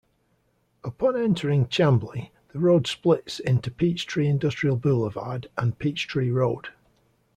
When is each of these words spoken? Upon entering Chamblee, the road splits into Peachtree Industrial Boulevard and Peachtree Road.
Upon 0.83 1.15
entering 1.15 1.67
Chamblee, 1.67 2.31
the 2.53 2.57
road 2.57 2.87
splits 2.87 3.39
into 3.39 3.69
Peachtree 3.69 4.27
Industrial 4.27 4.75
Boulevard 4.75 5.47
and 5.59 5.77
Peachtree 5.77 6.31
Road. 6.31 6.69